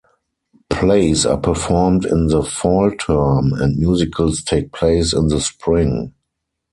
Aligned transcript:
Plays 0.71 1.27
are 1.27 1.37
performed 1.37 2.05
in 2.05 2.25
the 2.25 2.41
fall 2.41 2.89
term, 2.89 3.53
and 3.53 3.77
musicals 3.77 4.41
take 4.43 4.71
place 4.73 5.13
in 5.13 5.27
the 5.27 5.39
spring. 5.39 6.15